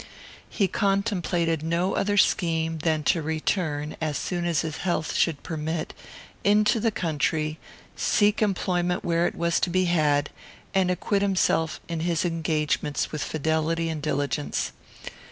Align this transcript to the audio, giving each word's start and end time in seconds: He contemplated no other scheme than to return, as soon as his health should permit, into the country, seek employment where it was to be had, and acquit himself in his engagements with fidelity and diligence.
He 0.49 0.67
contemplated 0.67 1.61
no 1.61 1.93
other 1.93 2.17
scheme 2.17 2.79
than 2.79 3.03
to 3.03 3.21
return, 3.21 3.95
as 4.01 4.17
soon 4.17 4.45
as 4.45 4.61
his 4.61 4.77
health 4.77 5.13
should 5.15 5.43
permit, 5.43 5.93
into 6.43 6.79
the 6.79 6.89
country, 6.89 7.59
seek 7.95 8.41
employment 8.41 9.05
where 9.05 9.27
it 9.27 9.35
was 9.35 9.59
to 9.59 9.69
be 9.69 9.85
had, 9.85 10.31
and 10.73 10.89
acquit 10.89 11.21
himself 11.21 11.79
in 11.87 11.99
his 11.99 12.25
engagements 12.25 13.11
with 13.11 13.21
fidelity 13.23 13.89
and 13.89 14.01
diligence. 14.01 14.71